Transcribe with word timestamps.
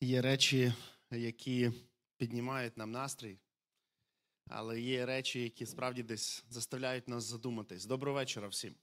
Є 0.00 0.22
речі, 0.22 0.72
які 1.10 1.72
піднімають 2.16 2.76
нам 2.76 2.90
настрій, 2.90 3.38
але 4.48 4.80
є 4.80 5.06
речі, 5.06 5.40
які 5.42 5.66
справді 5.66 6.02
десь 6.02 6.44
заставляють 6.50 7.08
нас 7.08 7.24
задуматись. 7.24 7.84
Доброго 7.86 8.14
вечора 8.14 8.48
всім. 8.48 8.74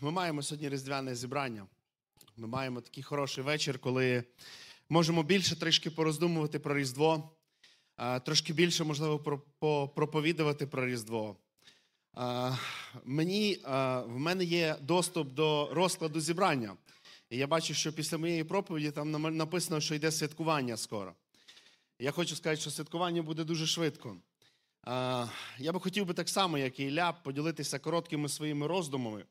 Ми 0.00 0.10
маємо 0.10 0.42
сьогодні 0.42 0.68
різдвяне 0.68 1.14
зібрання. 1.14 1.66
Ми 2.36 2.46
маємо 2.46 2.80
такий 2.80 3.02
хороший 3.02 3.44
вечір, 3.44 3.78
коли 3.78 4.24
можемо 4.88 5.22
більше 5.22 5.56
трішки 5.60 5.90
пороздумувати 5.90 6.58
про 6.58 6.74
Різдво, 6.74 7.36
трошки 8.24 8.52
більше, 8.52 8.84
можливо, 8.84 9.18
про- 9.18 9.42
по- 9.58 9.88
проповідувати 9.88 10.66
про 10.66 10.86
Різдво. 10.86 11.36
Мені, 13.04 13.60
в 14.06 14.18
мене 14.18 14.44
є 14.44 14.76
доступ 14.80 15.28
до 15.32 15.68
розкладу 15.74 16.20
зібрання. 16.20 16.76
І 17.32 17.36
я 17.38 17.46
бачу, 17.46 17.74
що 17.74 17.92
після 17.92 18.18
моєї 18.18 18.44
проповіді 18.44 18.90
там 18.90 19.36
написано, 19.36 19.80
що 19.80 19.94
йде 19.94 20.12
святкування 20.12 20.76
скоро. 20.76 21.14
Я 21.98 22.10
хочу 22.10 22.36
сказати, 22.36 22.60
що 22.60 22.70
святкування 22.70 23.22
буде 23.22 23.44
дуже 23.44 23.66
швидко. 23.66 24.16
Я 25.58 25.72
би 25.72 25.80
хотів 25.80 26.06
би 26.06 26.14
так 26.14 26.28
само, 26.28 26.58
як 26.58 26.80
і 26.80 26.84
Ілля, 26.84 27.12
поділитися 27.12 27.78
короткими 27.78 28.28
своїми 28.28 28.66
роздумами 28.66 29.24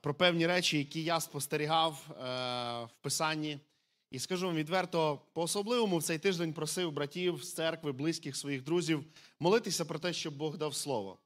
про 0.00 0.14
певні 0.18 0.46
речі, 0.46 0.78
які 0.78 1.04
я 1.04 1.20
спостерігав 1.20 2.06
е, 2.10 2.14
в 2.84 2.90
Писанні. 3.00 3.58
І 4.10 4.18
скажу 4.18 4.46
вам 4.46 4.56
відверто, 4.56 5.20
по-особливому 5.32 5.98
в 5.98 6.02
цей 6.02 6.18
тиждень 6.18 6.52
просив 6.52 6.92
братів 6.92 7.44
з 7.44 7.52
церкви, 7.52 7.92
близьких 7.92 8.36
своїх 8.36 8.64
друзів 8.64 9.04
молитися 9.40 9.84
про 9.84 9.98
те, 9.98 10.12
щоб 10.12 10.36
Бог 10.36 10.56
дав 10.56 10.74
слово. 10.74 11.18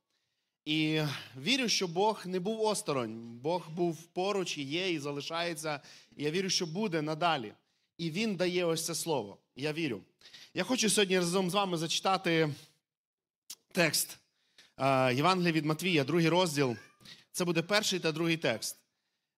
І 0.68 1.02
вірю, 1.40 1.68
що 1.68 1.88
Бог 1.88 2.26
не 2.26 2.40
був 2.40 2.60
осторонь, 2.60 3.38
Бог 3.42 3.70
був 3.70 4.02
поруч 4.02 4.58
і 4.58 4.62
є, 4.62 4.92
і 4.92 4.98
залишається. 4.98 5.80
І 6.16 6.24
я 6.24 6.30
вірю, 6.30 6.50
що 6.50 6.66
буде 6.66 7.02
надалі. 7.02 7.52
І 7.98 8.10
Він 8.10 8.36
дає 8.36 8.64
ось 8.64 8.86
це 8.86 8.94
слово. 8.94 9.38
Я 9.56 9.72
вірю. 9.72 10.00
Я 10.54 10.64
хочу 10.64 10.90
сьогодні 10.90 11.18
разом 11.18 11.50
з 11.50 11.54
вами 11.54 11.76
зачитати 11.76 12.54
текст 13.72 14.18
е, 14.78 15.14
Євангелія 15.14 15.52
від 15.52 15.64
Матвія, 15.64 16.04
другий 16.04 16.28
розділ. 16.28 16.76
Це 17.32 17.44
буде 17.44 17.62
перший 17.62 18.00
та 18.00 18.12
другий 18.12 18.36
текст. 18.36 18.76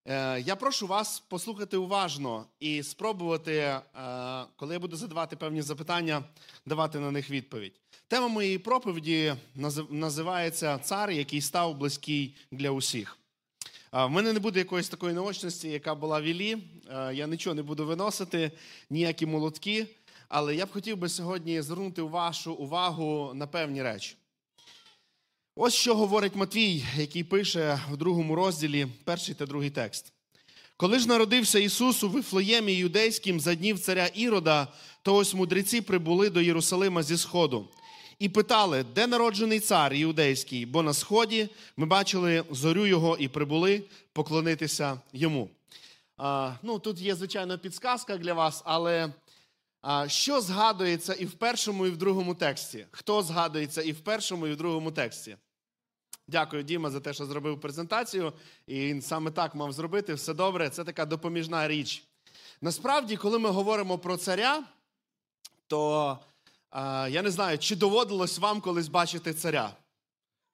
Е, 0.04 0.40
Я 0.40 0.56
прошу 0.56 0.86
вас 0.86 1.20
послухати 1.20 1.76
уважно 1.76 2.46
і 2.60 2.82
спробувати, 2.82 3.52
е, 3.56 3.80
коли 4.56 4.74
я 4.74 4.80
буду 4.80 4.96
задавати 4.96 5.36
певні 5.36 5.62
запитання, 5.62 6.22
давати 6.66 6.98
на 6.98 7.10
них 7.10 7.30
відповідь. 7.30 7.72
Тема 8.08 8.28
моєї 8.28 8.58
проповіді 8.58 9.34
називається 9.90 10.78
Цар, 10.78 11.10
який 11.10 11.40
став 11.40 11.76
близький 11.76 12.36
для 12.52 12.70
усіх. 12.70 13.18
А, 13.90 14.06
В 14.06 14.10
мене 14.10 14.32
не 14.32 14.40
буде 14.40 14.58
якоїсь 14.58 14.88
такої 14.88 15.14
наочності, 15.14 15.68
яка 15.68 15.94
була 15.94 16.20
в 16.20 16.24
Іллі. 16.24 16.58
Е, 16.90 17.14
Я 17.14 17.26
нічого 17.26 17.54
не 17.54 17.62
буду 17.62 17.86
виносити, 17.86 18.50
ніякі 18.90 19.26
молотки. 19.26 19.86
Але 20.28 20.54
я 20.56 20.66
б 20.66 20.72
хотів 20.72 20.96
би 20.96 21.08
сьогодні 21.08 21.62
звернути 21.62 22.02
вашу 22.02 22.52
увагу 22.52 23.32
на 23.34 23.46
певні 23.46 23.82
речі. 23.82 24.16
Ось 25.56 25.74
що 25.74 25.94
говорить 25.94 26.36
Матвій, 26.36 26.84
який 26.96 27.24
пише 27.24 27.80
в 27.92 27.96
другому 27.96 28.34
розділі 28.34 28.86
перший 29.04 29.34
та 29.34 29.46
другий 29.46 29.70
текст. 29.70 30.12
Коли 30.76 30.98
ж 30.98 31.08
народився 31.08 31.58
Ісус 31.58 32.02
у 32.02 32.08
Вифлеємі 32.08 32.72
Юдейським 32.72 33.40
за 33.40 33.54
днів 33.54 33.80
царя 33.80 34.06
Ірода, 34.14 34.68
то 35.02 35.14
ось 35.14 35.34
мудреці 35.34 35.80
прибули 35.80 36.30
до 36.30 36.40
Єрусалима 36.40 37.02
зі 37.02 37.16
сходу 37.16 37.68
і 38.18 38.28
питали, 38.28 38.84
де 38.94 39.06
народжений 39.06 39.60
цар 39.60 39.94
іудейський, 39.94 40.66
бо 40.66 40.82
на 40.82 40.94
сході 40.94 41.48
ми 41.76 41.86
бачили 41.86 42.44
зорю 42.50 42.86
його 42.86 43.16
і 43.16 43.28
прибули 43.28 43.82
поклонитися 44.12 45.00
йому. 45.12 45.50
А, 46.16 46.52
ну, 46.62 46.78
тут 46.78 47.00
є, 47.00 47.14
звичайно, 47.14 47.58
підсказка 47.58 48.16
для 48.16 48.34
вас, 48.34 48.62
але 48.64 49.12
а, 49.82 50.08
що 50.08 50.40
згадується 50.40 51.14
і 51.14 51.24
в 51.24 51.32
першому, 51.32 51.86
і 51.86 51.90
в 51.90 51.96
другому 51.96 52.34
тексті? 52.34 52.86
Хто 52.90 53.22
згадується 53.22 53.82
і 53.82 53.92
в 53.92 54.00
першому, 54.00 54.46
і 54.46 54.52
в 54.52 54.56
другому 54.56 54.92
тексті? 54.92 55.36
Дякую, 56.30 56.62
Діма, 56.62 56.90
за 56.90 57.00
те, 57.00 57.14
що 57.14 57.26
зробив 57.26 57.60
презентацію. 57.60 58.32
І 58.66 58.80
він 58.80 59.02
саме 59.02 59.30
так 59.30 59.54
мав 59.54 59.72
зробити. 59.72 60.14
Все 60.14 60.34
добре, 60.34 60.70
це 60.70 60.84
така 60.84 61.06
допоміжна 61.06 61.68
річ. 61.68 62.04
Насправді, 62.60 63.16
коли 63.16 63.38
ми 63.38 63.50
говоримо 63.50 63.98
про 63.98 64.16
царя, 64.16 64.62
то 65.66 66.18
а, 66.70 67.08
я 67.10 67.22
не 67.22 67.30
знаю, 67.30 67.58
чи 67.58 67.76
доводилось 67.76 68.38
вам 68.38 68.60
колись 68.60 68.88
бачити 68.88 69.34
царя, 69.34 69.72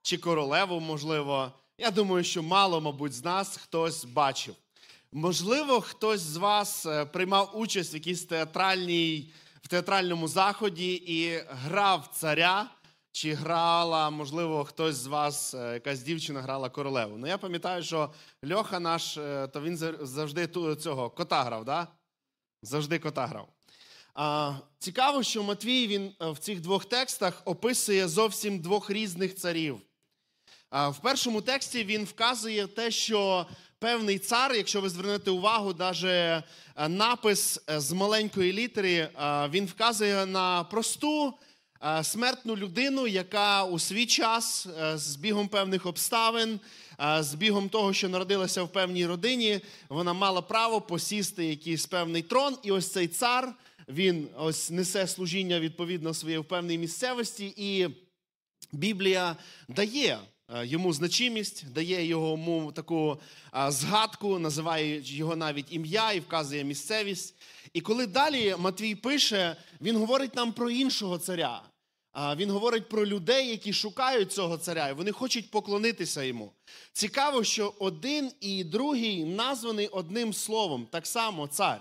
чи 0.02 0.18
королеву, 0.18 0.80
можливо. 0.80 1.52
Я 1.78 1.90
думаю, 1.90 2.24
що 2.24 2.42
мало, 2.42 2.80
мабуть, 2.80 3.12
з 3.12 3.24
нас 3.24 3.56
хтось 3.56 4.04
бачив. 4.04 4.54
Можливо, 5.12 5.80
хтось 5.80 6.20
з 6.20 6.36
вас 6.36 6.86
е, 6.86 7.04
приймав 7.04 7.50
участь 7.54 7.92
в 7.92 7.94
якійсь 7.94 8.24
театральній, 8.24 9.32
в 9.62 9.68
театральному 9.68 10.28
заході 10.28 10.94
і 10.94 11.42
грав 11.48 12.10
царя, 12.14 12.70
чи 13.16 13.34
грала, 13.34 14.10
можливо, 14.10 14.64
хтось 14.64 14.96
з 14.96 15.06
вас, 15.06 15.54
е, 15.54 15.72
якась 15.74 16.00
дівчина 16.00 16.42
грала 16.42 16.68
королеву. 16.68 17.16
Ну, 17.18 17.26
я 17.26 17.38
пам'ятаю, 17.38 17.82
що 17.82 18.10
Льоха 18.52 18.80
наш, 18.80 19.16
е, 19.16 19.48
то 19.52 19.60
він 19.60 19.76
завжди 20.00 20.46
цього 20.76 21.10
кота 21.10 21.42
грав, 21.42 21.64
да? 21.64 21.86
Завжди 22.62 22.98
кота 22.98 23.26
грав. 23.26 23.48
А, 24.14 24.54
цікаво, 24.78 25.22
що 25.22 25.42
Матвій 25.42 25.86
він 25.86 26.12
е, 26.22 26.30
в 26.30 26.38
цих 26.38 26.60
двох 26.60 26.84
текстах 26.84 27.42
описує 27.44 28.08
зовсім 28.08 28.60
двох 28.60 28.90
різних 28.90 29.34
царів. 29.34 29.80
А, 30.70 30.88
В 30.88 30.98
першому 30.98 31.40
тексті 31.40 31.84
він 31.84 32.04
вказує 32.04 32.66
те, 32.66 32.90
що 32.90 33.46
певний 33.78 34.18
цар, 34.18 34.54
якщо 34.54 34.80
ви 34.80 34.88
звернете 34.88 35.30
увагу, 35.30 35.74
навіть 35.78 36.44
напис 36.88 37.60
з 37.68 37.92
маленької 37.92 38.52
літери, 38.52 39.08
він 39.50 39.66
вказує 39.66 40.26
на 40.26 40.64
просту 40.64 41.34
смертну 42.02 42.56
людину, 42.56 43.06
яка 43.06 43.64
у 43.64 43.78
свій 43.78 44.06
час 44.06 44.66
е, 44.66 44.98
з 44.98 45.16
бігом 45.16 45.48
певних 45.48 45.86
обставин, 45.86 46.60
е, 47.00 47.22
з 47.22 47.34
бігом 47.34 47.68
того, 47.68 47.92
що 47.92 48.08
народилася 48.08 48.62
в 48.62 48.68
певній 48.68 49.06
родині, 49.06 49.60
вона 49.88 50.12
мала 50.12 50.42
право 50.42 50.80
посісти 50.80 51.44
якийсь 51.44 51.86
певний 51.86 52.22
трон. 52.22 52.56
І 52.62 52.70
ось 52.70 52.92
цей 52.92 53.08
цар 53.08 53.54
він 53.88 54.28
ось 54.38 54.70
несе 54.70 55.06
служіння 55.06 55.60
відповідно 55.60 56.14
своє 56.14 56.38
в 56.38 56.44
певній 56.44 56.78
місцевості. 56.78 57.54
І 57.56 57.88
Біблія 58.72 59.36
дає 59.68 60.18
е, 60.54 60.66
йому 60.66 60.92
значимість, 60.92 61.72
дає 61.72 62.06
йому 62.06 62.72
таку 62.72 63.20
згадку, 63.68 64.38
називає 64.38 65.00
його 65.04 65.36
навіть 65.36 65.72
ім'я 65.72 66.12
і 66.12 66.20
вказує 66.20 66.64
місцевість. 66.64 67.34
І 67.72 67.80
коли 67.80 68.06
далі 68.06 68.54
Матвій 68.58 68.94
пише, 68.94 69.56
він 69.80 69.96
говорить 69.96 70.34
нам 70.34 70.52
про 70.52 70.70
іншого 70.70 71.18
царя. 71.18 71.62
Він 72.36 72.50
говорить 72.50 72.88
про 72.88 73.06
людей, 73.06 73.48
які 73.48 73.72
шукають 73.72 74.32
цього 74.32 74.58
царя, 74.58 74.88
і 74.88 74.92
вони 74.92 75.12
хочуть 75.12 75.50
поклонитися 75.50 76.22
йому. 76.22 76.52
Цікаво, 76.92 77.44
що 77.44 77.74
один 77.78 78.32
і 78.40 78.64
другий 78.64 79.24
названий 79.24 79.88
одним 79.88 80.32
словом, 80.32 80.86
так 80.90 81.06
само 81.06 81.46
цар. 81.46 81.80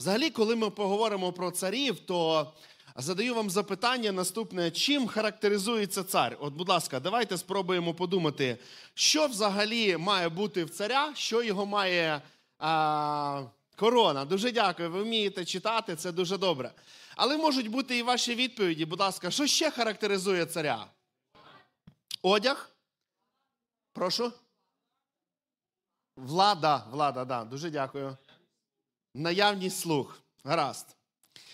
Взагалі, 0.00 0.30
коли 0.30 0.56
ми 0.56 0.70
поговоримо 0.70 1.32
про 1.32 1.50
царів, 1.50 1.98
то 1.98 2.52
задаю 2.96 3.34
вам 3.34 3.50
запитання 3.50 4.12
наступне: 4.12 4.70
чим 4.70 5.06
характеризується 5.06 6.04
цар? 6.04 6.36
От, 6.40 6.54
будь 6.54 6.68
ласка, 6.68 7.00
давайте 7.00 7.38
спробуємо 7.38 7.94
подумати, 7.94 8.58
що 8.94 9.26
взагалі 9.26 9.96
має 9.96 10.28
бути 10.28 10.64
в 10.64 10.70
царя, 10.70 11.12
що 11.14 11.42
його 11.42 11.66
має 11.66 12.22
а, 12.58 13.42
корона. 13.76 14.24
Дуже 14.24 14.52
дякую. 14.52 14.90
Ви 14.90 15.02
вмієте 15.02 15.44
читати, 15.44 15.96
це 15.96 16.12
дуже 16.12 16.38
добре. 16.38 16.72
Але 17.16 17.36
можуть 17.36 17.68
бути 17.68 17.98
і 17.98 18.02
ваші 18.02 18.34
відповіді, 18.34 18.84
будь 18.84 19.00
ласка, 19.00 19.30
що 19.30 19.46
ще 19.46 19.70
характеризує 19.70 20.46
царя? 20.46 20.86
Одяг? 22.22 22.70
Прошу? 23.92 24.32
Влада, 26.16 26.86
влада, 26.90 27.24
да, 27.24 27.44
дуже 27.44 27.70
дякую. 27.70 28.16
Наявність 29.14 29.80
слух. 29.80 30.20
Гаразд. 30.44 30.96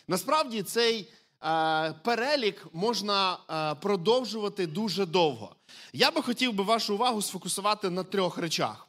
Насправді 0.08 0.62
цей 0.62 1.00
е, 1.44 1.92
перелік 1.92 2.66
можна 2.72 3.38
е, 3.50 3.74
продовжувати 3.74 4.66
дуже 4.66 5.06
довго. 5.06 5.56
Я 5.92 6.10
би 6.10 6.22
хотів 6.22 6.52
би 6.52 6.64
вашу 6.64 6.94
увагу 6.94 7.22
сфокусувати 7.22 7.90
на 7.90 8.04
трьох 8.04 8.38
речах. 8.38 8.88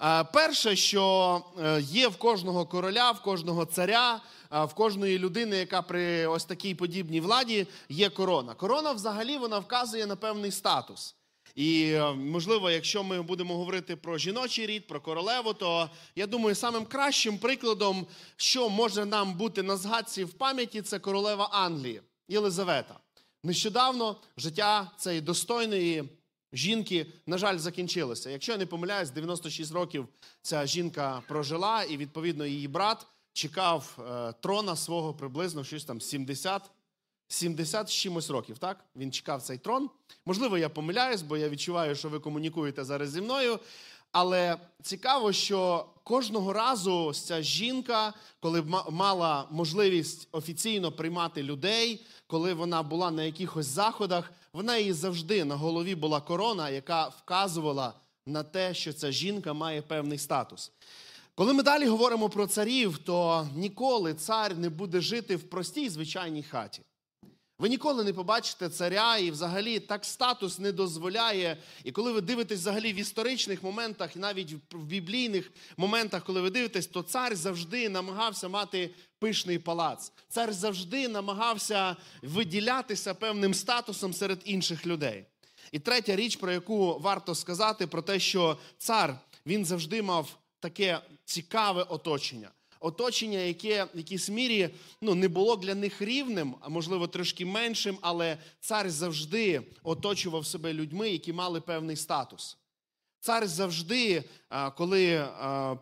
Е, 0.00 0.24
перше, 0.24 0.76
що 0.76 1.42
е, 1.58 1.80
є 1.80 2.08
в 2.08 2.16
кожного 2.16 2.66
короля, 2.66 3.10
в 3.10 3.22
кожного 3.22 3.64
царя, 3.64 4.20
е, 4.52 4.64
в 4.64 4.74
кожної 4.74 5.18
людини, 5.18 5.56
яка 5.56 5.82
при 5.82 6.26
ось 6.26 6.44
такій 6.44 6.74
подібній 6.74 7.20
владі, 7.20 7.66
є 7.88 8.10
корона. 8.10 8.54
Корона 8.54 8.92
взагалі 8.92 9.36
вона 9.36 9.58
вказує 9.58 10.06
на 10.06 10.16
певний 10.16 10.50
статус. 10.50 11.14
І 11.54 11.98
можливо, 12.16 12.70
якщо 12.70 13.04
ми 13.04 13.22
будемо 13.22 13.56
говорити 13.56 13.96
про 13.96 14.18
жіночий 14.18 14.66
рід, 14.66 14.86
про 14.86 15.00
королеву, 15.00 15.54
то 15.54 15.90
я 16.16 16.26
думаю, 16.26 16.54
самим 16.54 16.84
кращим 16.84 17.38
прикладом, 17.38 18.06
що 18.36 18.68
може 18.68 19.04
нам 19.04 19.34
бути 19.34 19.62
на 19.62 19.76
згадці 19.76 20.24
в 20.24 20.32
пам'яті, 20.32 20.82
це 20.82 20.98
королева 20.98 21.48
Англії 21.52 22.00
Єлизавета. 22.28 22.98
Нещодавно 23.44 24.16
життя 24.36 24.90
цієї 24.98 25.20
достойної 25.20 26.04
жінки, 26.54 27.06
на 27.26 27.38
жаль, 27.38 27.58
закінчилося. 27.58 28.30
Якщо 28.30 28.52
я 28.52 28.58
не 28.58 28.66
помиляюсь, 28.66 29.10
96 29.10 29.72
років 29.72 30.08
ця 30.42 30.66
жінка 30.66 31.22
прожила, 31.28 31.82
і 31.82 31.96
відповідно 31.96 32.46
її 32.46 32.68
брат 32.68 33.06
чекав 33.32 33.98
е, 33.98 34.32
трона 34.40 34.76
свого 34.76 35.14
приблизно 35.14 35.64
щось 35.64 35.84
там 35.84 36.00
70 36.00 36.62
70 37.28 37.88
з 37.88 37.92
чимось 37.92 38.30
років, 38.30 38.58
так? 38.58 38.84
Він 38.96 39.12
чекав 39.12 39.42
цей 39.42 39.58
трон. 39.58 39.90
Можливо, 40.26 40.58
я 40.58 40.68
помиляюсь, 40.68 41.22
бо 41.22 41.36
я 41.36 41.48
відчуваю, 41.48 41.94
що 41.96 42.08
ви 42.08 42.20
комунікуєте 42.20 42.84
зараз 42.84 43.10
зі 43.10 43.20
мною. 43.20 43.58
Але 44.12 44.56
цікаво, 44.82 45.32
що 45.32 45.86
кожного 46.04 46.52
разу 46.52 47.12
ця 47.14 47.42
жінка, 47.42 48.14
коли 48.40 48.62
мала 48.90 49.46
можливість 49.50 50.28
офіційно 50.32 50.92
приймати 50.92 51.42
людей, 51.42 52.06
коли 52.26 52.54
вона 52.54 52.82
була 52.82 53.10
на 53.10 53.24
якихось 53.24 53.66
заходах, 53.66 54.32
вона 54.54 54.72
неї 54.72 54.92
завжди 54.92 55.44
на 55.44 55.56
голові 55.56 55.94
була 55.94 56.20
корона, 56.20 56.70
яка 56.70 57.08
вказувала 57.08 57.94
на 58.26 58.42
те, 58.42 58.74
що 58.74 58.92
ця 58.92 59.10
жінка 59.10 59.52
має 59.52 59.82
певний 59.82 60.18
статус. 60.18 60.72
Коли 61.34 61.52
ми 61.52 61.62
далі 61.62 61.86
говоримо 61.86 62.28
про 62.28 62.46
царів, 62.46 62.98
то 62.98 63.48
ніколи 63.54 64.14
цар 64.14 64.58
не 64.58 64.68
буде 64.68 65.00
жити 65.00 65.36
в 65.36 65.50
простій 65.50 65.88
звичайній 65.88 66.42
хаті. 66.42 66.82
Ви 67.58 67.68
ніколи 67.68 68.04
не 68.04 68.12
побачите 68.12 68.68
царя, 68.68 69.16
і 69.16 69.30
взагалі 69.30 69.80
так 69.80 70.04
статус 70.04 70.58
не 70.58 70.72
дозволяє. 70.72 71.56
І 71.84 71.92
коли 71.92 72.12
ви 72.12 72.20
дивитесь 72.20 72.60
взагалі 72.60 72.92
в 72.92 72.96
історичних 72.96 73.62
моментах, 73.62 74.16
і 74.16 74.18
навіть 74.18 74.52
в 74.72 74.84
біблійних 74.84 75.50
моментах, 75.76 76.24
коли 76.24 76.40
ви 76.40 76.50
дивитесь, 76.50 76.86
то 76.86 77.02
цар 77.02 77.36
завжди 77.36 77.88
намагався 77.88 78.48
мати 78.48 78.90
пишний 79.18 79.58
палац. 79.58 80.12
Цар 80.28 80.52
завжди 80.52 81.08
намагався 81.08 81.96
виділятися 82.22 83.14
певним 83.14 83.54
статусом 83.54 84.14
серед 84.14 84.40
інших 84.44 84.86
людей. 84.86 85.24
І 85.72 85.78
третя 85.78 86.16
річ, 86.16 86.36
про 86.36 86.52
яку 86.52 86.98
варто 86.98 87.34
сказати, 87.34 87.86
про 87.86 88.02
те, 88.02 88.20
що 88.20 88.58
цар 88.78 89.18
він 89.46 89.64
завжди 89.64 90.02
мав 90.02 90.38
таке 90.60 91.00
цікаве 91.24 91.82
оточення 91.82 92.50
оточення, 92.84 93.38
яке 93.38 93.84
в 93.84 93.96
якійсь 93.96 94.28
мірі 94.28 94.68
ну, 95.00 95.14
не 95.14 95.28
було 95.28 95.56
для 95.56 95.74
них 95.74 96.02
рівним, 96.02 96.54
а 96.60 96.68
можливо 96.68 97.06
трошки 97.06 97.46
меншим, 97.46 97.98
але 98.00 98.38
цар 98.60 98.90
завжди 98.90 99.62
оточував 99.82 100.46
себе 100.46 100.72
людьми, 100.72 101.08
які 101.10 101.32
мали 101.32 101.60
певний 101.60 101.96
статус. 101.96 102.56
Цар 103.20 103.46
завжди, 103.46 104.24
коли 104.76 105.28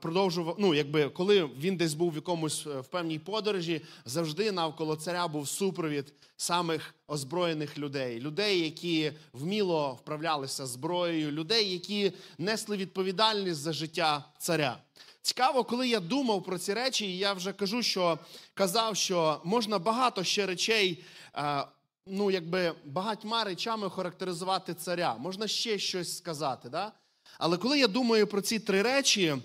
продовжував, 0.00 0.56
ну 0.58 0.74
якби 0.74 1.08
коли 1.08 1.44
він 1.44 1.76
десь 1.76 1.94
був 1.94 2.12
в 2.12 2.14
якомусь 2.14 2.66
е, 2.66 2.80
в 2.80 2.86
певній 2.86 3.18
подорожі, 3.18 3.80
завжди 4.04 4.52
навколо 4.52 4.96
царя 4.96 5.28
був 5.28 5.48
супровід 5.48 6.12
самих 6.36 6.94
озброєних 7.08 7.78
людей, 7.78 8.20
людей, 8.20 8.60
які 8.60 9.12
вміло 9.32 9.98
вправлялися 10.02 10.66
зброєю, 10.66 11.30
людей, 11.30 11.72
які 11.72 12.12
несли 12.38 12.76
відповідальність 12.76 13.60
за 13.60 13.72
життя 13.72 14.24
царя. 14.38 14.78
Цікаво, 15.22 15.64
коли 15.64 15.88
я 15.88 16.00
думав 16.00 16.44
про 16.44 16.58
ці 16.58 16.74
речі, 16.74 17.18
я 17.18 17.32
вже 17.32 17.52
кажу, 17.52 17.82
що 17.82 18.18
казав, 18.54 18.96
що 18.96 19.40
можна 19.44 19.78
багато 19.78 20.24
ще 20.24 20.46
речей, 20.46 21.04
е, 21.34 21.64
ну 22.06 22.30
якби 22.30 22.74
багатьма 22.84 23.44
речами 23.44 23.90
характеризувати 23.90 24.74
царя. 24.74 25.16
Можна 25.18 25.48
ще 25.48 25.78
щось 25.78 26.16
сказати. 26.16 26.68
Да? 26.68 26.92
Але 27.38 27.56
коли 27.56 27.78
я 27.78 27.88
думаю 27.88 28.26
про 28.26 28.40
ці 28.40 28.58
три 28.58 28.82
речі, 28.82 29.36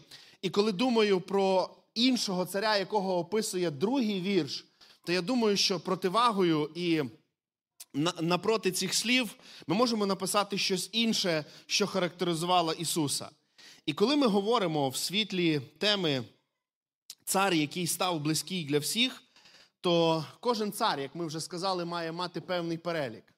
і 0.42 0.50
коли 0.50 0.72
думаю 0.72 1.22
про 1.22 1.70
іншого 1.94 2.46
царя, 2.46 2.78
якого 2.78 3.18
описує 3.18 3.72
другий 3.72 4.22
вірш, 4.22 4.66
то 5.06 5.12
я 5.12 5.22
думаю, 5.22 5.58
що 5.58 5.80
противагою 5.80 6.72
і 6.76 7.04
напроти 8.22 8.72
цих 8.72 8.94
слів 8.94 9.36
ми 9.68 9.76
можемо 9.76 10.06
написати 10.06 10.58
щось 10.58 10.90
інше, 10.92 11.46
що 11.66 11.88
характеризувало 11.88 12.74
Ісуса. 12.74 13.30
І 13.86 13.94
коли 13.94 14.16
ми 14.16 14.28
говоримо 14.28 14.90
в 14.90 14.96
світлі 14.96 15.60
теми 15.78 16.24
цар, 17.26 17.54
який 17.54 17.88
став 17.88 18.20
близький 18.20 18.66
для 18.66 18.80
всіх, 18.80 19.24
то 19.82 20.26
кожен 20.40 20.72
цар, 20.72 21.00
як 21.00 21.16
ми 21.16 21.26
вже 21.26 21.42
сказали, 21.42 21.86
має 21.86 22.12
мати 22.12 22.42
певний 22.42 22.78
перелік. 22.78 23.34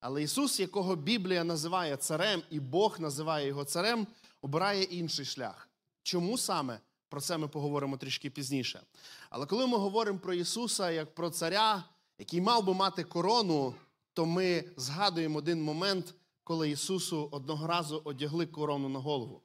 Але 0.00 0.22
Ісус, 0.22 0.60
якого 0.60 0.96
Біблія 0.96 1.44
називає 1.44 1.96
царем, 1.96 2.42
і 2.50 2.60
Бог 2.60 3.00
називає 3.00 3.46
його 3.46 3.64
царем, 3.64 4.06
обирає 4.42 4.82
інший 4.82 5.24
шлях. 5.24 5.68
Чому 6.02 6.38
саме? 6.38 6.80
Про 7.08 7.20
це 7.20 7.38
ми 7.38 7.48
поговоримо 7.48 7.96
трішки 7.96 8.30
пізніше. 8.30 8.82
Але 9.30 9.46
коли 9.46 9.66
ми 9.66 9.78
говоримо 9.78 10.18
про 10.18 10.34
Ісуса 10.34 10.90
як 10.90 11.14
про 11.14 11.30
царя, 11.30 11.84
який 12.18 12.40
мав 12.40 12.64
би 12.64 12.74
мати 12.74 13.04
корону, 13.04 13.74
то 14.12 14.26
ми 14.26 14.64
згадуємо 14.76 15.38
один 15.38 15.62
момент, 15.62 16.14
коли 16.44 16.70
Ісусу 16.70 17.28
одного 17.32 17.66
разу 17.66 18.02
одягли 18.04 18.46
корону 18.46 18.88
на 18.88 18.98
голову. 18.98 19.42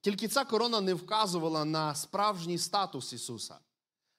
Тільки 0.00 0.28
ця 0.28 0.44
корона 0.44 0.80
не 0.80 0.94
вказувала 0.94 1.64
на 1.64 1.94
справжній 1.94 2.58
статус 2.58 3.12
Ісуса. 3.12 3.58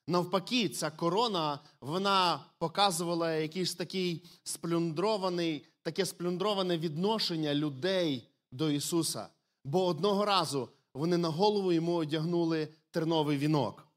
Навпаки, 0.08 0.70
ця 0.70 0.92
корона 0.92 1.60
вона 1.82 2.46
показувала 2.58 3.34
якийсь 3.34 3.76
такий 3.76 4.26
сплюндрований, 4.44 5.66
таке 5.82 6.06
сплюндроване 6.06 6.78
відношення 6.78 7.54
людей 7.54 8.30
до 8.52 8.70
Ісуса. 8.70 9.28
Бо 9.64 9.86
одного 9.86 10.26
разу 10.26 10.70
вони 10.94 11.18
на 11.18 11.30
голову 11.30 11.72
йому 11.72 11.94
одягнули 11.96 12.68
терновий 12.92 13.38
вінок. 13.38 13.88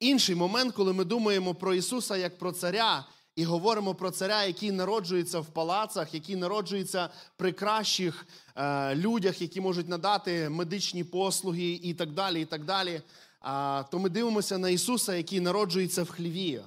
Інший 0.00 0.34
момент, 0.34 0.74
коли 0.74 0.92
ми 0.92 1.04
думаємо 1.04 1.54
про 1.54 1.74
Ісуса 1.74 2.16
як 2.16 2.38
про 2.38 2.52
царя, 2.52 3.08
і 3.36 3.44
говоримо 3.44 3.94
про 3.94 4.10
царя, 4.10 4.44
який 4.44 4.70
народжується 4.70 5.40
в 5.40 5.46
палацах, 5.46 6.14
який 6.14 6.36
народжується 6.36 7.10
при 7.36 7.52
кращих 7.52 8.26
е, 8.56 8.94
людях, 8.94 9.42
які 9.42 9.60
можуть 9.60 9.88
надати 9.88 10.48
медичні 10.48 11.04
послуги 11.04 11.80
і 11.82 11.94
так 11.94 12.12
далі. 12.12 12.40
і 12.40 12.44
так 12.44 12.64
далі, 12.64 13.02
а, 13.40 13.84
то 13.90 13.98
ми 13.98 14.08
дивимося 14.08 14.58
на 14.58 14.70
Ісуса, 14.70 15.14
який 15.14 15.40
народжується 15.40 16.02
в 16.02 16.10
хліві. 16.10 16.62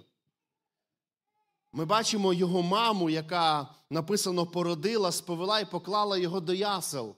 Ми 1.71 1.85
бачимо 1.85 2.33
його 2.33 2.61
маму, 2.61 3.09
яка 3.09 3.67
написано 3.89 4.45
породила, 4.45 5.11
сповела 5.11 5.59
і 5.59 5.71
поклала 5.71 6.17
його 6.17 6.39
до 6.39 6.53
ясел. 6.53 7.15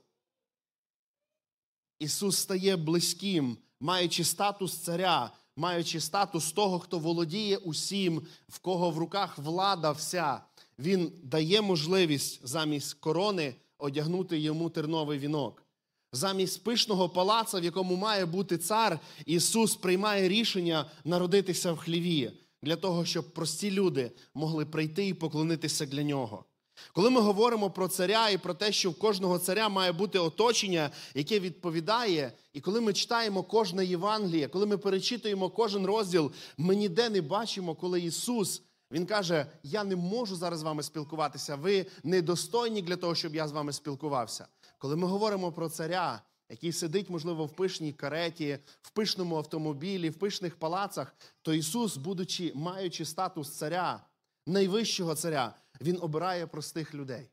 Ісус 1.99 2.37
стає 2.37 2.75
близьким, 2.75 3.57
маючи 3.79 4.23
статус 4.23 4.77
царя, 4.77 5.31
маючи 5.57 5.99
статус 5.99 6.51
того, 6.51 6.79
хто 6.79 6.99
володіє 6.99 7.57
усім, 7.57 8.21
в 8.49 8.59
кого 8.59 8.91
в 8.91 8.97
руках 8.97 9.37
влада 9.37 9.91
вся, 9.91 10.41
він 10.79 11.11
дає 11.23 11.61
можливість 11.61 12.47
замість 12.47 12.93
корони 12.93 13.55
одягнути 13.77 14.39
йому 14.39 14.69
терновий 14.69 15.19
вінок. 15.19 15.63
Замість 16.11 16.63
пишного 16.63 17.09
палаца, 17.09 17.59
в 17.59 17.63
якому 17.63 17.95
має 17.95 18.25
бути 18.25 18.57
цар, 18.57 18.99
Ісус 19.25 19.75
приймає 19.75 20.29
рішення 20.29 20.91
народитися 21.03 21.71
в 21.71 21.77
хліві 21.77 22.31
для 22.63 22.75
того, 22.75 23.05
щоб 23.05 23.33
прості 23.33 23.71
люди 23.71 24.11
могли 24.33 24.65
прийти 24.65 25.07
і 25.07 25.13
поклонитися 25.13 25.85
для 25.85 26.03
нього. 26.03 26.45
Коли 26.93 27.09
ми 27.09 27.21
говоримо 27.21 27.69
про 27.69 27.87
царя 27.87 28.29
і 28.29 28.37
про 28.37 28.53
те, 28.53 28.71
що 28.71 28.91
в 28.91 28.95
кожного 28.95 29.39
царя 29.39 29.69
має 29.69 29.91
бути 29.91 30.19
оточення, 30.19 30.89
яке 31.13 31.39
відповідає, 31.39 32.31
і 32.53 32.61
коли 32.61 32.81
ми 32.81 32.93
читаємо 32.93 33.43
кожне 33.43 33.85
Євангеліє, 33.85 34.47
коли 34.47 34.65
ми 34.65 34.77
перечитуємо 34.77 35.49
кожен 35.49 35.85
розділ, 35.85 36.31
ми 36.57 36.75
ніде 36.75 37.09
не 37.09 37.21
бачимо, 37.21 37.75
коли 37.75 38.01
Ісус 38.01 38.61
Він 38.91 39.05
каже: 39.05 39.45
Я 39.63 39.83
не 39.83 39.95
можу 39.95 40.35
зараз 40.35 40.59
з 40.59 40.63
вами 40.63 40.83
спілкуватися, 40.83 41.55
ви 41.55 41.85
недостойні 42.03 42.81
для 42.81 42.95
того, 42.95 43.15
щоб 43.15 43.35
я 43.35 43.47
з 43.47 43.51
вами 43.51 43.73
спілкувався. 43.73 44.47
Коли 44.77 44.95
ми 44.95 45.07
говоримо 45.07 45.51
про 45.51 45.69
царя, 45.69 46.21
який 46.49 46.71
сидить, 46.71 47.09
можливо, 47.09 47.45
в 47.45 47.55
пишній 47.55 47.93
кареті, 47.93 48.59
в 48.81 48.89
пишному 48.89 49.37
автомобілі, 49.37 50.09
в 50.09 50.15
пишних 50.15 50.55
палацах, 50.55 51.15
то 51.41 51.53
Ісус, 51.53 51.97
будучи 51.97 52.51
маючи 52.55 53.05
статус 53.05 53.57
царя, 53.57 54.05
найвищого 54.47 55.15
царя, 55.15 55.55
він 55.81 55.97
обирає 56.01 56.47
простих 56.47 56.93
людей. 56.93 57.29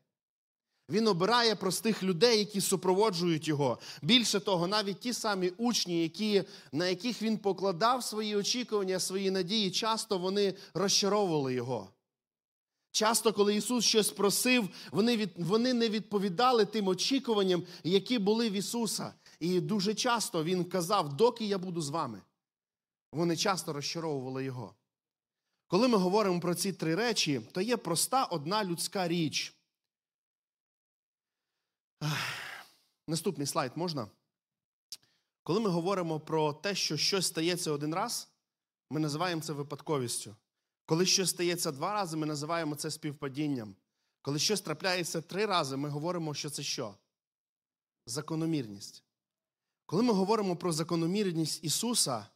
Він 0.89 1.07
обирає 1.07 1.55
простих 1.55 2.03
людей, 2.03 2.39
які 2.39 2.61
супроводжують 2.61 3.47
його. 3.47 3.79
Більше 4.01 4.39
того, 4.39 4.67
навіть 4.67 4.99
ті 4.99 5.13
самі 5.13 5.49
учні, 5.49 6.03
які, 6.03 6.43
на 6.71 6.87
яких 6.87 7.21
він 7.21 7.37
покладав 7.37 8.03
свої 8.03 8.35
очікування, 8.35 8.99
свої 8.99 9.31
надії, 9.31 9.71
часто 9.71 10.17
вони 10.17 10.53
розчаровували 10.73 11.53
його. 11.53 11.89
Часто, 12.91 13.33
коли 13.33 13.55
Ісус 13.55 13.85
щось 13.85 14.11
просив, 14.11 14.69
вони 14.91 15.17
від, 15.17 15.29
вони 15.37 15.73
не 15.73 15.89
відповідали 15.89 16.65
тим 16.65 16.87
очікуванням, 16.87 17.63
які 17.83 18.19
були 18.19 18.49
в 18.49 18.53
Ісуса. 18.53 19.13
І 19.39 19.61
дуже 19.61 19.93
часто 19.93 20.43
Він 20.43 20.63
казав, 20.63 21.17
доки 21.17 21.45
я 21.45 21.57
буду 21.57 21.81
з 21.81 21.89
вами. 21.89 22.21
Вони 23.11 23.37
часто 23.37 23.73
розчаровували 23.73 24.43
Його. 24.43 24.73
Коли 25.67 25.87
ми 25.87 25.97
говоримо 25.97 26.39
про 26.39 26.55
ці 26.55 26.73
три 26.73 26.95
речі, 26.95 27.41
то 27.51 27.61
є 27.61 27.77
проста 27.77 28.25
одна 28.25 28.63
людська 28.63 29.07
річ. 29.07 29.55
Наступний 33.07 33.47
слайд 33.47 33.71
можна? 33.75 34.07
Коли 35.43 35.59
ми 35.59 35.69
говоримо 35.69 36.19
про 36.19 36.53
те, 36.53 36.75
що 36.75 36.97
щось 36.97 37.27
стається 37.27 37.71
один 37.71 37.93
раз, 37.93 38.29
ми 38.89 38.99
називаємо 38.99 39.41
це 39.41 39.53
випадковістю. 39.53 40.35
Коли 40.85 41.05
щось 41.05 41.29
стається 41.29 41.71
два 41.71 41.93
рази, 41.93 42.17
ми 42.17 42.25
називаємо 42.25 42.75
це 42.75 42.91
співпадінням. 42.91 43.75
Коли 44.21 44.39
щось 44.39 44.61
трапляється 44.61 45.21
три 45.21 45.45
рази, 45.45 45.77
ми 45.77 45.89
говоримо, 45.89 46.33
що 46.33 46.49
це 46.49 46.63
що? 46.63 46.95
Закономірність. 48.05 49.03
Коли 49.85 50.03
ми 50.03 50.13
говоримо 50.13 50.55
про 50.55 50.71
закономірність 50.71 51.63
Ісуса, 51.63 52.27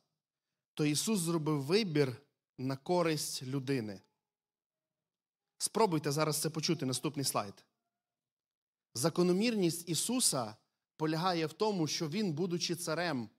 то 0.73 0.85
Ісус 0.85 1.19
зробив 1.19 1.61
вибір 1.61 2.21
на 2.59 2.77
користь 2.77 3.43
людини. 3.43 4.01
Спробуйте 5.57 6.11
зараз 6.11 6.41
це 6.41 6.49
почути 6.49 6.85
наступний 6.85 7.25
слайд. 7.25 7.65
Закономірність 8.93 9.89
Ісуса 9.89 10.55
полягає 10.97 11.45
в 11.45 11.53
тому, 11.53 11.87
що 11.87 12.09
Він, 12.09 12.33
будучи 12.33 12.75
царем, 12.75 13.29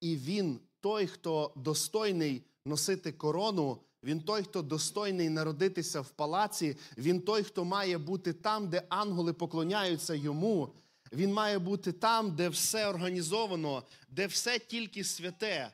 і 0.00 0.16
Він 0.16 0.60
той, 0.80 1.06
хто 1.06 1.52
достойний 1.56 2.44
носити 2.66 3.12
корону, 3.12 3.78
Він 4.04 4.20
той, 4.20 4.42
хто 4.42 4.62
достойний 4.62 5.28
народитися 5.28 6.00
в 6.00 6.10
палаці, 6.10 6.76
Він 6.96 7.20
той, 7.20 7.42
хто 7.42 7.64
має 7.64 7.98
бути 7.98 8.32
там, 8.32 8.68
де 8.68 8.82
ангели 8.88 9.32
поклоняються 9.32 10.14
йому. 10.14 10.74
Він 11.12 11.32
має 11.32 11.58
бути 11.58 11.92
там, 11.92 12.36
де 12.36 12.48
все 12.48 12.88
організовано, 12.88 13.82
де 14.08 14.26
все 14.26 14.58
тільки 14.58 15.04
святе. 15.04 15.72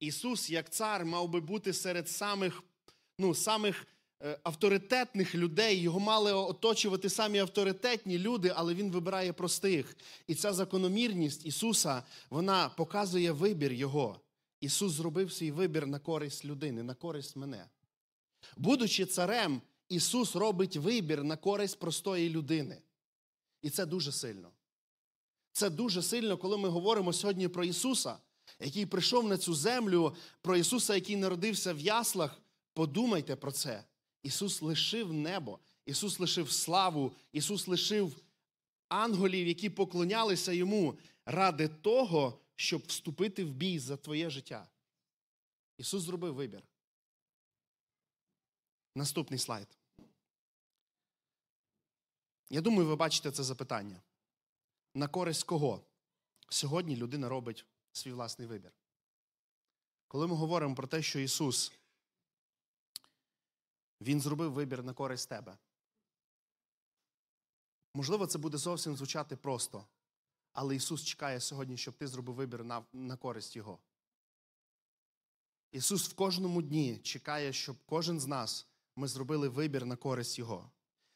Ісус, 0.00 0.50
як 0.50 0.70
цар, 0.70 1.04
мав 1.04 1.28
би 1.28 1.40
бути 1.40 1.72
серед 1.72 2.08
самих, 2.08 2.62
ну, 3.18 3.34
самих 3.34 3.86
е, 4.22 4.38
авторитетних 4.42 5.34
людей. 5.34 5.80
Його 5.80 6.00
мали 6.00 6.32
оточувати 6.32 7.10
самі 7.10 7.38
авторитетні 7.38 8.18
люди, 8.18 8.52
але 8.56 8.74
Він 8.74 8.90
вибирає 8.90 9.32
простих. 9.32 9.96
І 10.26 10.34
ця 10.34 10.52
закономірність 10.52 11.46
Ісуса, 11.46 12.02
вона 12.30 12.68
показує 12.68 13.32
вибір 13.32 13.72
Його. 13.72 14.20
Ісус 14.60 14.92
зробив 14.92 15.32
свій 15.32 15.50
вибір 15.50 15.86
на 15.86 15.98
користь 15.98 16.44
людини, 16.44 16.82
на 16.82 16.94
користь 16.94 17.36
мене. 17.36 17.66
Будучи 18.56 19.06
царем, 19.06 19.62
Ісус 19.88 20.36
робить 20.36 20.76
вибір 20.76 21.24
на 21.24 21.36
користь 21.36 21.78
простої 21.78 22.30
людини. 22.30 22.82
І 23.62 23.70
це 23.70 23.86
дуже 23.86 24.12
сильно. 24.12 24.50
Це 25.52 25.70
дуже 25.70 26.02
сильно, 26.02 26.36
коли 26.36 26.58
ми 26.58 26.68
говоримо 26.68 27.12
сьогодні 27.12 27.48
про 27.48 27.64
Ісуса, 27.64 28.18
який 28.60 28.86
прийшов 28.86 29.28
на 29.28 29.38
цю 29.38 29.54
землю, 29.54 30.14
про 30.42 30.56
Ісуса, 30.56 30.94
який 30.94 31.16
народився 31.16 31.74
в 31.74 31.80
яслах. 31.80 32.42
Подумайте 32.72 33.36
про 33.36 33.52
це. 33.52 33.84
Ісус 34.22 34.62
лишив 34.62 35.12
небо, 35.12 35.58
Ісус 35.86 36.20
лишив 36.20 36.52
славу, 36.52 37.12
Ісус 37.32 37.68
лишив 37.68 38.22
ангелів, 38.88 39.46
які 39.46 39.70
поклонялися 39.70 40.52
Йому 40.52 40.98
ради 41.24 41.68
того, 41.68 42.40
щоб 42.56 42.82
вступити 42.86 43.44
в 43.44 43.50
бій 43.50 43.78
за 43.78 43.96
твоє 43.96 44.30
життя. 44.30 44.68
Ісус 45.78 46.02
зробив 46.02 46.34
вибір. 46.34 46.62
Наступний 48.94 49.38
слайд. 49.38 49.68
Я 52.50 52.60
думаю, 52.60 52.88
ви 52.88 52.96
бачите 52.96 53.30
це 53.30 53.42
запитання. 53.42 54.02
На 54.94 55.08
користь 55.08 55.44
кого 55.44 55.84
сьогодні 56.48 56.96
людина 56.96 57.28
робить 57.28 57.66
свій 57.96 58.12
власний 58.12 58.48
вибір? 58.48 58.72
Коли 60.08 60.26
ми 60.26 60.34
говоримо 60.34 60.74
про 60.74 60.86
те, 60.86 61.02
що 61.02 61.18
Ісус, 61.18 61.72
Він 64.00 64.20
зробив 64.20 64.52
вибір 64.52 64.82
на 64.82 64.92
користь 64.92 65.28
тебе. 65.28 65.58
Можливо, 67.94 68.26
це 68.26 68.38
буде 68.38 68.58
зовсім 68.58 68.96
звучати 68.96 69.36
просто, 69.36 69.86
але 70.52 70.76
Ісус 70.76 71.04
чекає 71.04 71.40
сьогодні, 71.40 71.76
щоб 71.76 71.94
ти 71.94 72.06
зробив 72.06 72.34
вибір 72.34 72.64
на, 72.64 72.84
на 72.92 73.16
користь 73.16 73.56
Його. 73.56 73.78
Ісус 75.72 76.08
в 76.08 76.14
кожному 76.14 76.62
дні 76.62 76.98
чекає, 76.98 77.52
щоб 77.52 77.76
кожен 77.86 78.20
з 78.20 78.26
нас 78.26 78.66
ми 78.96 79.08
зробили 79.08 79.48
вибір 79.48 79.86
на 79.86 79.96
користь 79.96 80.38
Його. 80.38 80.70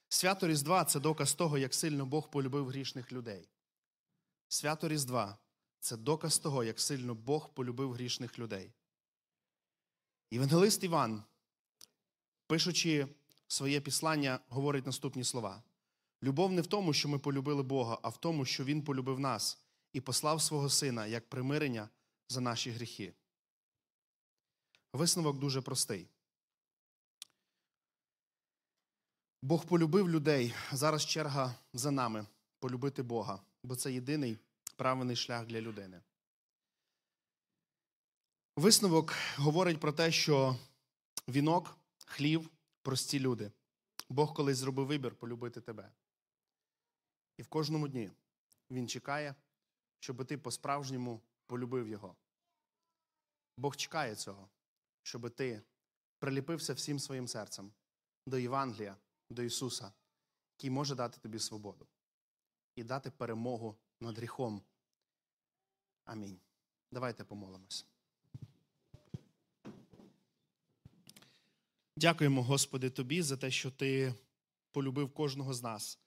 Свято 0.09 0.49
Різдва 0.49 0.85
це 0.85 1.01
доказ 1.01 1.35
того, 1.35 1.59
як 1.59 1.75
сильно 1.75 2.07
Бог 2.07 2.31
полюбив 2.31 2.69
грішних 2.69 3.13
людей. 3.13 3.49
Свято 4.49 4.89
Різдва 4.89 5.39
це 5.81 5.97
доказ 5.97 6.39
того, 6.39 6.65
як 6.65 6.81
сильно 6.81 7.15
Бог 7.15 7.55
полюбив 7.55 7.93
грішних 7.93 8.39
людей. 8.39 8.73
Євангелист 10.31 10.85
Іван, 10.85 11.23
пишучи 12.47 13.09
своє 13.49 13.81
післання, 13.81 14.41
говорить 14.49 14.87
наступні 14.87 15.25
слова: 15.25 15.63
Любов 16.23 16.53
не 16.53 16.63
в 16.63 16.67
тому, 16.67 16.93
що 16.93 17.09
ми 17.09 17.19
полюбили 17.19 17.63
Бога, 17.63 17.99
а 18.03 18.09
в 18.09 18.17
тому, 18.17 18.45
що 18.45 18.65
Він 18.65 18.83
полюбив 18.83 19.21
нас 19.21 19.59
і 19.93 20.01
послав 20.01 20.43
свого 20.43 20.69
Сина 20.69 21.07
як 21.07 21.29
примирення 21.29 21.89
за 22.29 22.41
наші 22.41 22.71
гріхи. 22.71 23.15
Висновок 24.93 25.39
дуже 25.39 25.61
простий. 25.61 26.09
Бог 29.43 29.67
полюбив 29.67 30.11
людей. 30.11 30.55
Зараз 30.73 31.07
черга 31.07 31.55
за 31.73 31.91
нами 31.91 32.27
полюбити 32.59 33.03
Бога, 33.03 33.41
бо 33.63 33.77
це 33.77 33.93
єдиний 33.93 34.39
правильний 34.81 35.17
шлях 35.17 35.47
для 35.47 35.61
людини. 35.61 36.03
Висновок 38.57 39.15
говорить 39.37 39.81
про 39.81 39.93
те, 39.93 40.13
що 40.13 40.57
вінок, 41.29 41.79
хлів, 42.07 42.51
прості 42.83 43.21
люди. 43.21 43.53
Бог 44.09 44.35
колись 44.35 44.57
зробив 44.57 44.87
вибір 44.87 45.15
полюбити 45.15 45.61
тебе. 45.61 45.93
І 47.37 47.43
в 47.43 47.49
кожному 47.49 47.89
дні 47.89 48.11
Він 48.71 48.89
чекає, 48.89 49.35
щоб 49.99 50.27
ти 50.27 50.39
по-справжньому 50.39 51.21
полюбив 51.47 51.89
Його. 51.89 52.17
Бог 53.57 53.77
чекає 53.77 54.15
цього, 54.15 54.49
щоб 55.03 55.31
ти 55.31 55.63
приліпився 56.19 56.73
всім 56.73 56.99
своїм 56.99 57.29
серцем 57.29 57.73
до 58.27 58.39
Євангелія, 58.39 58.97
до 59.31 59.43
Ісуса, 59.43 59.93
який 60.59 60.71
може 60.71 60.95
дати 60.95 61.21
тобі 61.21 61.39
свободу 61.39 61.87
і 62.77 62.85
дати 62.85 63.11
перемогу 63.11 63.77
над 64.01 64.19
гріхом. 64.19 64.63
Амінь. 66.11 66.38
Давайте 66.93 67.25
помолимось. 67.25 67.87
Дякуємо, 71.97 72.43
Господи, 72.43 72.90
Тобі 72.90 73.23
за 73.23 73.37
те, 73.37 73.50
що 73.50 73.71
Ти 73.71 74.14
полюбив 74.73 75.14
кожного 75.14 75.55
з 75.55 75.62
нас. 75.62 75.99